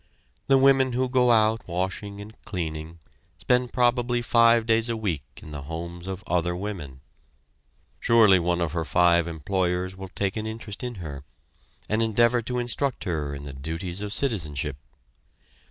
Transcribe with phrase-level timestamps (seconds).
[0.47, 2.97] The women who go out washing and cleaning
[3.37, 7.01] spend probably five days a week in the homes of other women.
[7.99, 11.23] Surely one of her five employers will take an interest in her,
[11.87, 14.77] and endeavor to instruct her in the duties of citizenship.